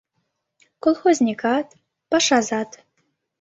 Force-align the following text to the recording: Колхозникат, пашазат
Колхозникат, 0.83 1.67
пашазат 2.09 2.69